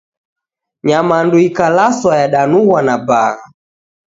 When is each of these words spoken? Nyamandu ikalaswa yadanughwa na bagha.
Nyamandu 0.87 1.37
ikalaswa 1.47 2.11
yadanughwa 2.21 2.79
na 2.87 2.95
bagha. 3.07 3.47